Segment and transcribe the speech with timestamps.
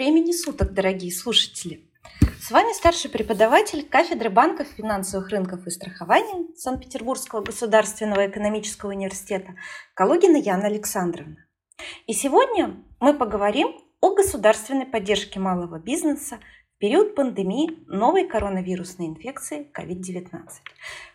[0.00, 1.86] времени суток, дорогие слушатели!
[2.40, 9.56] С вами старший преподаватель кафедры банков, финансовых рынков и страхования Санкт-Петербургского государственного экономического университета
[9.92, 11.36] Калугина Яна Александровна.
[12.06, 16.38] И сегодня мы поговорим о государственной поддержке малого бизнеса
[16.76, 20.30] в период пандемии новой коронавирусной инфекции COVID-19.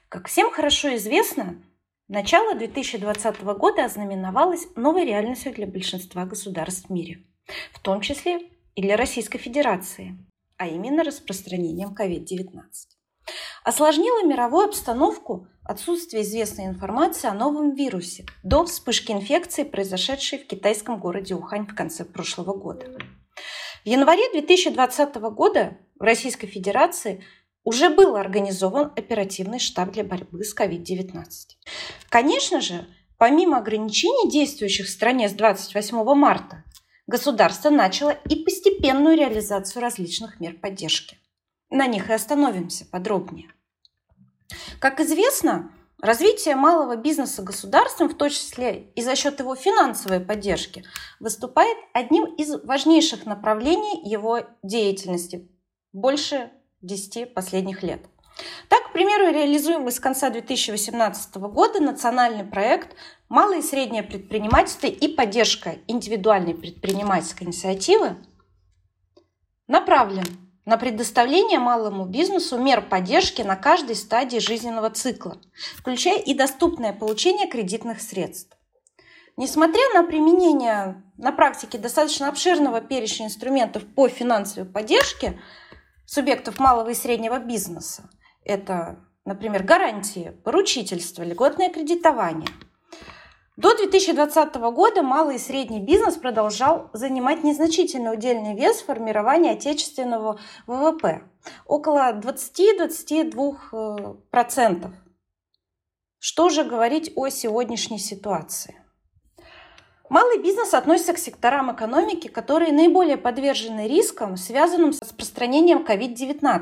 [0.09, 1.59] Как всем хорошо известно,
[2.07, 7.23] начало 2020 года ознаменовалось новой реальностью для большинства государств в мире,
[7.73, 10.17] в том числе и для Российской Федерации,
[10.57, 12.45] а именно распространением COVID-19.
[13.63, 20.99] Осложнило мировую обстановку отсутствие известной информации о новом вирусе до вспышки инфекции, произошедшей в китайском
[20.99, 22.85] городе Ухань в конце прошлого года.
[23.83, 27.23] В январе 2020 года в Российской Федерации
[27.63, 31.23] уже был организован оперативный штаб для борьбы с COVID-19.
[32.09, 36.63] Конечно же, помимо ограничений, действующих в стране с 28 марта,
[37.07, 41.17] государство начало и постепенную реализацию различных мер поддержки.
[41.69, 43.49] На них и остановимся подробнее.
[44.79, 50.83] Как известно, развитие малого бизнеса государством, в том числе и за счет его финансовой поддержки,
[51.19, 55.49] выступает одним из важнейших направлений его деятельности
[55.93, 58.05] больше 10 последних лет.
[58.67, 62.95] Так, к примеру, реализуемый с конца 2018 года национальный проект
[63.29, 68.17] «Малое и среднее предпринимательство и поддержка индивидуальной предпринимательской инициативы»
[69.67, 70.25] направлен
[70.65, 75.37] на предоставление малому бизнесу мер поддержки на каждой стадии жизненного цикла,
[75.77, 78.57] включая и доступное получение кредитных средств.
[79.37, 85.39] Несмотря на применение на практике достаточно обширного перечня инструментов по финансовой поддержке
[86.05, 88.09] субъектов малого и среднего бизнеса,
[88.45, 92.49] это, например, гарантии, поручительство, льготное кредитование–
[93.57, 100.37] до 2020 года малый и средний бизнес продолжал занимать незначительный удельный вес в формировании отечественного
[100.67, 101.23] ВВП–
[101.65, 104.91] около 20-22%.
[106.19, 108.75] Что же говорить о сегодняшней ситуации?
[110.09, 116.61] Малый бизнес относится к секторам экономики, которые наиболее подвержены рискам, связанным с распространением COVID-19.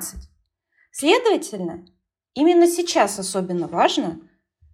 [0.94, 1.86] Следовательно,
[2.34, 4.22] именно сейчас особенно важно–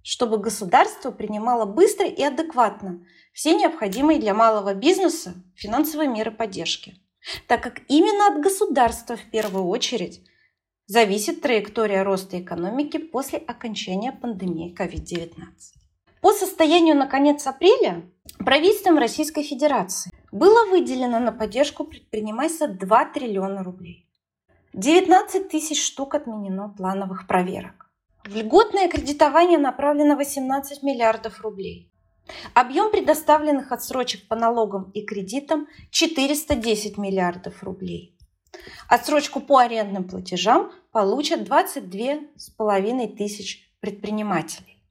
[0.09, 6.95] чтобы государство принимало быстро и адекватно все необходимые для малого бизнеса финансовые меры поддержки,
[7.47, 10.21] так как именно от государства в первую очередь
[10.87, 15.29] зависит траектория роста экономики после окончания пандемии COVID-19.
[16.21, 18.01] По состоянию на конец апреля
[18.39, 24.08] правительством Российской Федерации было выделено на поддержку предпринимательства 2 триллиона рублей.
[24.73, 27.89] 19 тысяч штук отменено плановых проверок.
[28.23, 31.91] В льготное кредитование направлено 18 миллиардов рублей.
[32.53, 38.15] Объем предоставленных отсрочек по налогам и кредитам 410 миллиардов рублей.
[38.87, 44.83] Отсрочку по арендным платежам получат 22,5 тысяч предпринимателей.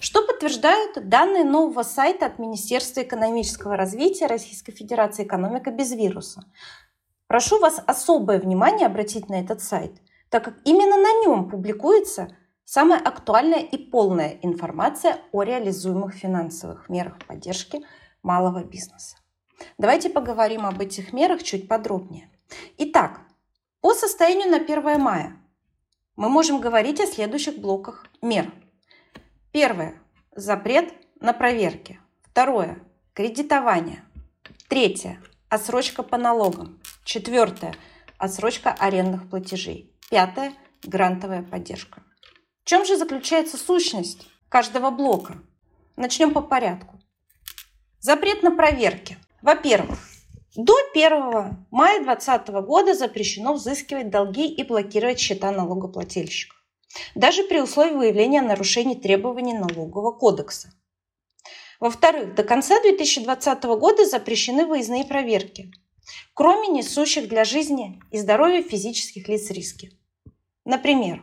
[0.00, 6.44] Что подтверждают данные нового сайта от Министерства экономического развития Российской Федерации «Экономика без вируса».
[7.32, 12.28] Прошу вас особое внимание обратить на этот сайт, так как именно на нем публикуется
[12.66, 17.80] Самая актуальная и полная информация о реализуемых финансовых мерах поддержки
[18.22, 19.16] малого бизнеса.
[19.78, 22.28] Давайте поговорим об этих мерах чуть подробнее.
[22.76, 23.22] Итак,
[23.80, 25.34] по состоянию на 1 мая
[26.16, 28.52] мы можем говорить о следующих блоках мер.
[29.52, 29.94] Первое–
[30.36, 31.98] запрет на проверки.
[32.20, 32.78] Второе–
[33.14, 34.04] кредитование.
[34.68, 35.18] Третье–
[35.48, 36.78] отсрочка по налогам.
[37.04, 37.74] Четвертое–
[38.18, 39.92] отсрочка арендных платежей.
[40.08, 40.54] Пятое–
[40.84, 42.02] грантовая поддержка.
[42.62, 45.42] В чем же заключается сущность каждого блока?
[45.96, 47.00] Начнем по порядку.
[47.98, 49.18] Запрет на проверки.
[49.42, 49.98] Во-первых,
[50.54, 56.56] до 1 мая 2020 года запрещено взыскивать долги и блокировать счета налогоплательщиков,
[57.16, 60.72] даже при условии выявления нарушений требований налогового кодекса.
[61.80, 65.72] Во-вторых, до конца 2020 года запрещены выездные проверки,
[66.34, 69.92] кроме несущих для жизни и здоровья физических лиц риски.
[70.64, 71.22] Например,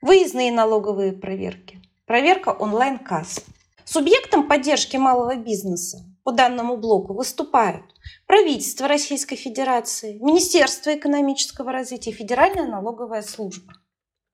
[0.00, 1.82] Выездные налоговые проверки.
[2.06, 3.44] Проверка онлайн-касс.
[3.84, 7.82] Субъектом поддержки малого бизнеса по данному блоку выступают
[8.24, 13.72] правительство Российской Федерации, Министерство экономического развития Федеральная налоговая служба.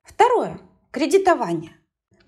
[0.02, 0.60] Второе.
[0.90, 1.72] Кредитование.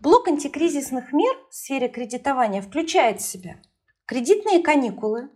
[0.01, 3.61] Блок антикризисных мер в сфере кредитования включает в себя
[4.07, 5.29] кредитные каникулы,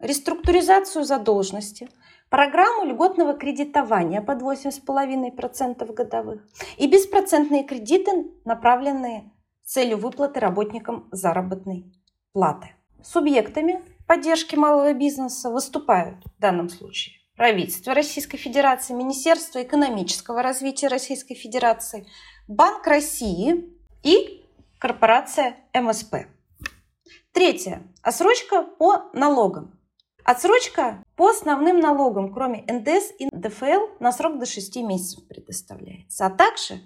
[0.00, 1.88] реструктуризацию задолженности,
[2.28, 6.42] программу льготного кредитования под 8,5% годовых
[6.78, 9.30] и беспроцентные кредиты, направленные
[9.62, 11.92] с целью выплаты работникам заработной
[12.32, 12.70] платы.
[13.02, 21.34] Субъектами поддержки малого бизнеса выступают в данном случае правительство Российской Федерации, Министерство экономического развития Российской
[21.34, 22.06] Федерации,
[22.48, 23.72] Банк России
[24.02, 24.44] и
[24.78, 26.26] корпорация МСП.
[27.32, 27.82] Третье.
[28.02, 29.79] Отсрочка по налогам.
[30.24, 36.26] Отсрочка по основным налогам, кроме НДС и НДФЛ, на срок до 6 месяцев предоставляется.
[36.26, 36.80] А также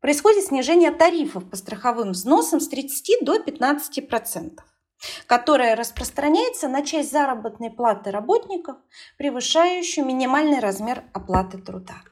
[0.00, 4.64] происходит снижение тарифов по страховым взносам с 30 до 15 процентов
[5.26, 8.76] которая распространяется на часть заработной платы работников,
[9.18, 12.02] превышающую минимальный размер оплаты труда.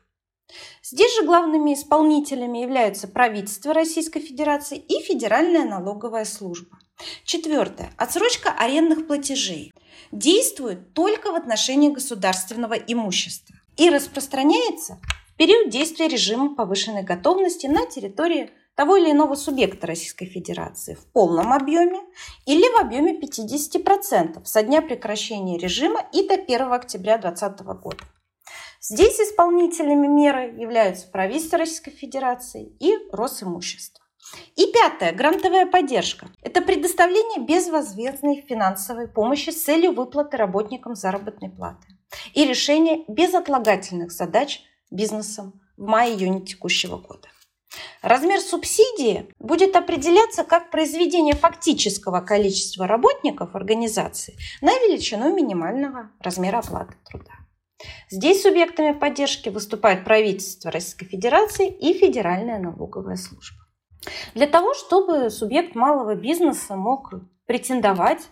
[0.83, 6.79] Здесь же главными исполнителями являются правительство Российской Федерации и Федеральная налоговая служба.
[7.25, 7.93] Четвертое.
[7.97, 9.73] Отсрочка арендных платежей
[10.13, 17.87] действует только в отношении государственного имущества и распространяется в период действия режима повышенной готовности на
[17.87, 22.01] территории того или иного субъекта Российской Федерации в полном объеме
[22.47, 28.05] или в объеме 50% со дня прекращения режима и до 1 октября 2020 года.
[28.83, 34.03] Здесь исполнителями меры являются правительство Российской Федерации и Росимущество.
[34.57, 36.29] И пятое, грантовая поддержка.
[36.41, 41.89] Это предоставление безвозмездной финансовой помощи с целью выплаты работникам заработной платы
[42.33, 47.29] и решение безотлагательных задач бизнесом в мае-июне текущего года.
[48.01, 56.95] Размер субсидии будет определяться как произведение фактического количества работников организации на величину минимального размера оплаты
[57.07, 57.40] труда.
[58.09, 63.59] Здесь субъектами поддержки выступают правительство Российской Федерации и Федеральная налоговая служба.
[64.35, 67.13] Для того, чтобы субъект малого бизнеса мог
[67.47, 68.29] претендовать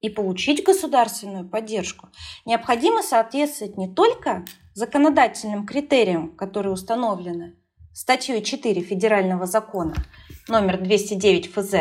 [0.00, 2.08] и получить государственную поддержку,
[2.44, 4.44] необходимо соответствовать не только
[4.74, 7.56] законодательным критериям, которые установлены
[7.92, 9.94] статьей 4 Федерального закона
[10.48, 11.74] номер 209 ФЗ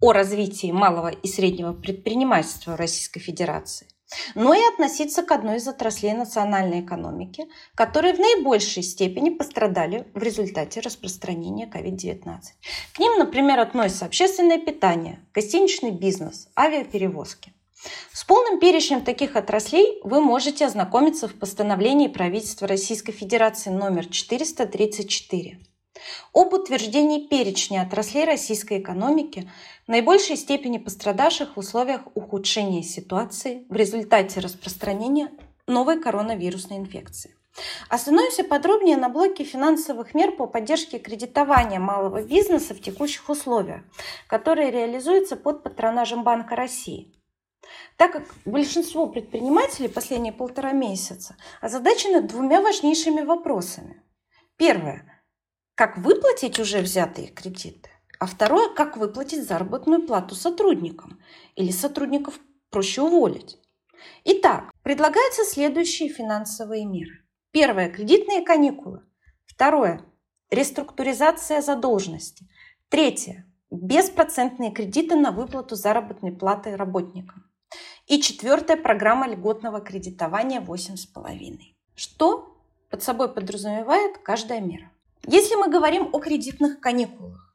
[0.00, 3.86] о развитии малого и среднего предпринимательства Российской Федерации,
[4.34, 10.22] но и относиться к одной из отраслей национальной экономики, которые в наибольшей степени пострадали в
[10.22, 12.40] результате распространения COVID-19.
[12.94, 17.52] К ним, например, относятся общественное питание, гостиничный бизнес, авиаперевозки.
[18.12, 25.60] С полным перечнем таких отраслей вы можете ознакомиться в постановлении правительства Российской Федерации номер 434
[26.32, 29.50] об утверждении перечня отраслей российской экономики,
[29.86, 35.30] наибольшей степени пострадавших в условиях ухудшения ситуации в результате распространения
[35.66, 37.34] новой коронавирусной инфекции.
[37.88, 43.82] Остановимся подробнее на блоке финансовых мер по поддержке кредитования малого бизнеса в текущих условиях,
[44.28, 47.12] которые реализуются под патронажем Банка России–
[47.96, 54.02] так как большинство предпринимателей последние полтора месяца озадачены двумя важнейшими вопросами.
[54.56, 55.04] Первое–
[55.78, 57.88] как выплатить уже взятые кредиты?
[58.18, 61.20] А второе– как выплатить заработную плату сотрудникам?
[61.54, 63.60] Или сотрудников проще уволить?
[64.24, 67.20] Итак, предлагаются следующие финансовые меры.
[67.52, 69.04] Первое– кредитные каникулы.
[69.46, 70.04] Второе–
[70.50, 72.48] реструктуризация задолженности.
[72.88, 77.44] Третье– беспроцентные кредиты на выплату заработной платы работникам.
[78.08, 81.60] И четвертая программа льготного кредитования 8,5.
[81.94, 82.60] Что
[82.90, 84.90] под собой подразумевает каждая мера?
[85.30, 87.54] Если мы говорим о кредитных каникулах,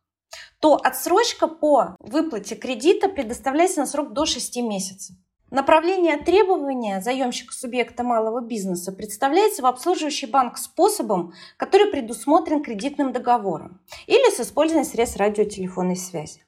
[0.59, 5.15] то отсрочка по выплате кредита предоставляется на срок до 6 месяцев.
[5.50, 13.81] Направление требования заемщика субъекта малого бизнеса представляется в обслуживающий банк способом, который предусмотрен кредитным договором
[14.05, 16.45] или с использованием средств радиотелефонной связи.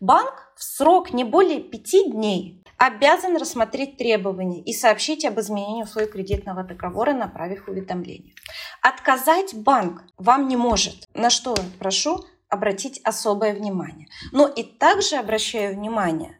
[0.00, 6.08] Банк в срок не более пяти дней обязан рассмотреть требования и сообщить об изменении условий
[6.08, 8.34] кредитного договора, направив уведомление.
[8.82, 14.08] Отказать банк вам не может, на что прошу обратить особое внимание.
[14.32, 16.38] Но и также обращаю внимание,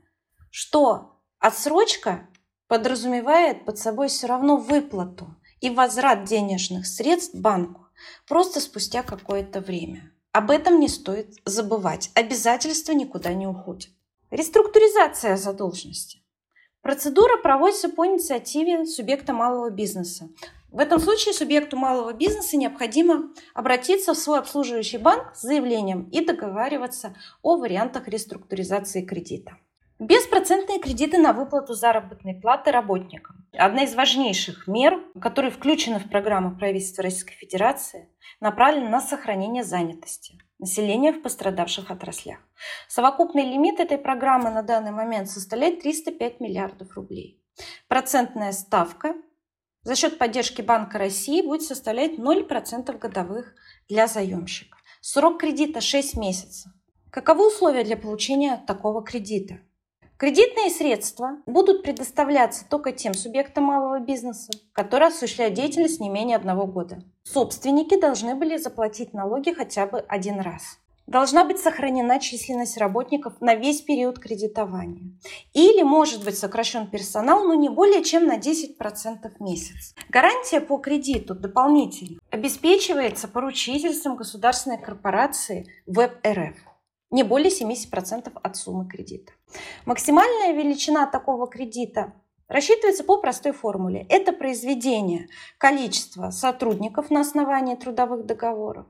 [0.50, 2.28] что отсрочка
[2.68, 7.88] подразумевает под собой все равно выплату и возврат денежных средств банку
[8.26, 10.13] просто спустя какое-то время.
[10.34, 12.10] Об этом не стоит забывать.
[12.14, 13.90] Обязательства никуда не уходят.
[14.32, 16.24] Реструктуризация задолженности.
[16.82, 20.28] Процедура проводится по инициативе субъекта малого бизнеса.
[20.72, 26.24] В этом случае субъекту малого бизнеса необходимо обратиться в свой обслуживающий банк с заявлением и
[26.24, 29.56] договариваться о вариантах реструктуризации кредита.
[30.00, 33.46] Беспроцентные кредиты на выплату заработной платы работникам.
[33.52, 38.08] Одна из важнейших мер, которые включены в программу правительства Российской Федерации,
[38.40, 42.38] направлена на сохранение занятости населения в пострадавших отраслях.
[42.88, 47.40] Совокупный лимит этой программы на данный момент составляет 305 миллиардов рублей.
[47.86, 49.14] Процентная ставка
[49.82, 53.54] за счет поддержки Банка России будет составлять 0% годовых
[53.88, 54.76] для заемщика.
[55.00, 56.72] Срок кредита 6 месяцев.
[57.10, 59.60] Каковы условия для получения такого кредита?
[60.16, 66.66] Кредитные средства будут предоставляться только тем субъектам малого бизнеса, которые осуществляют деятельность не менее одного
[66.66, 67.02] года.
[67.24, 70.78] Собственники должны были заплатить налоги хотя бы один раз.
[71.08, 75.18] Должна быть сохранена численность работников на весь период кредитования.
[75.52, 78.78] Или может быть сокращен персонал, но не более чем на 10%
[79.36, 79.94] в месяц.
[80.08, 86.56] Гарантия по кредиту дополнительно обеспечивается поручительством государственной корпорации ВЭБ-РФ
[87.10, 89.32] не более 70% от суммы кредита.
[89.86, 92.12] Максимальная величина такого кредита
[92.48, 94.06] рассчитывается по простой формуле.
[94.08, 98.86] Это произведение количества сотрудников на основании трудовых договоров,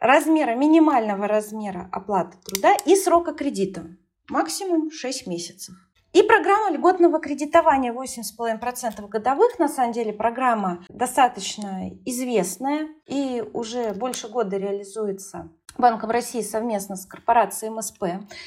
[0.00, 3.86] размера, минимального размера оплаты труда и срока кредита.
[4.28, 5.74] Максимум 6 месяцев.
[6.12, 14.28] И программа льготного кредитования 8,5% годовых, на самом деле программа достаточно известная и уже больше
[14.28, 18.02] года реализуется Банком России совместно с корпорацией МСП.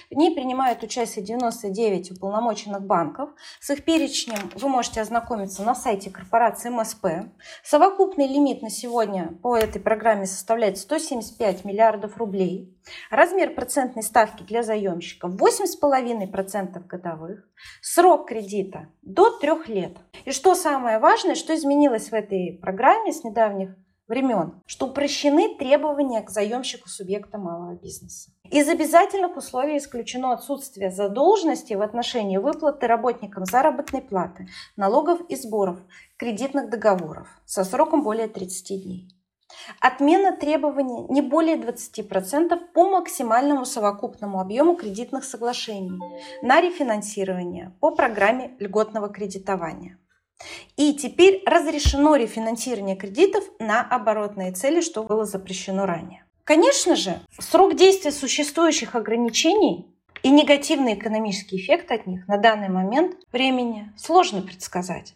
[0.10, 3.30] В ней принимают участие 99 уполномоченных банков.
[3.62, 7.32] С их перечнем вы можете ознакомиться на сайте корпорации МСП.
[7.64, 12.78] Совокупный лимит на сегодня по этой программе составляет 175 миллиардов рублей.
[13.10, 17.48] Размер процентной ставки для заемщиков 8,5% годовых.
[17.82, 19.96] Срок кредита до 3 лет.
[20.26, 23.78] И что самое важное, что изменилось в этой программе с недавних
[24.12, 28.30] времен, что упрощены требования к заемщику субъекта малого бизнеса.
[28.52, 35.78] Из обязательных условий исключено отсутствие задолженности в отношении выплаты работникам заработной платы, налогов и сборов,
[36.18, 39.08] кредитных договоров со сроком более 30 дней.
[39.80, 46.00] Отмена требований не более 20% по максимальному совокупному объему кредитных соглашений
[46.42, 50.01] на рефинансирование по программе льготного кредитования.
[50.78, 56.26] И теперь разрешено рефинансирование кредитов на оборотные цели, что было запрещено ранее.
[56.44, 59.88] Конечно же, срок действия существующих ограничений
[60.24, 65.16] и негативный экономический эффект от них на данный момент времени сложно предсказать.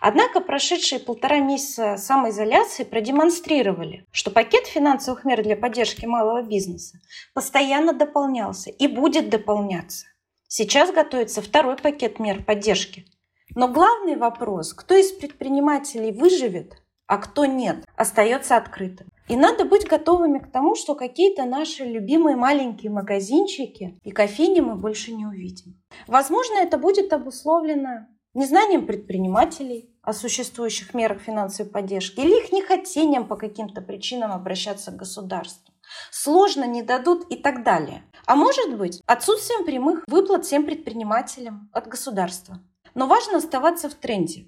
[0.00, 6.98] Однако прошедшие полтора месяца самоизоляции продемонстрировали, что пакет финансовых мер для поддержки малого бизнеса
[7.34, 10.06] постоянно дополнялся и будет дополняться.
[10.48, 13.06] Сейчас готовится второй пакет мер поддержки
[13.54, 16.74] но главный вопрос, кто из предпринимателей выживет,
[17.06, 19.08] а кто нет, остается открытым.
[19.28, 24.74] И надо быть готовыми к тому, что какие-то наши любимые маленькие магазинчики и кофейни мы
[24.74, 25.80] больше не увидим.
[26.06, 33.36] Возможно, это будет обусловлено незнанием предпринимателей о существующих мерах финансовой поддержки или их нехотением по
[33.36, 35.72] каким-то причинам обращаться к государству.
[36.10, 38.04] Сложно не дадут и так далее.
[38.26, 42.60] А может быть, отсутствием прямых выплат всем предпринимателям от государства.
[42.94, 44.46] Но важно оставаться в тренде.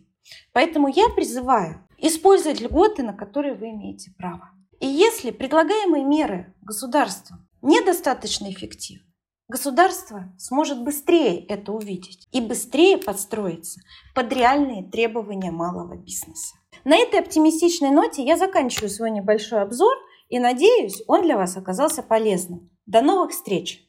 [0.52, 4.50] Поэтому я призываю использовать льготы, на которые вы имеете право.
[4.80, 9.06] И если предлагаемые меры государства недостаточно эффективны,
[9.48, 13.80] государство сможет быстрее это увидеть и быстрее подстроиться
[14.14, 16.56] под реальные требования малого бизнеса.
[16.84, 19.94] На этой оптимистичной ноте я заканчиваю свой небольшой обзор
[20.28, 22.70] и надеюсь, он для вас оказался полезным.
[22.86, 23.88] До новых встреч!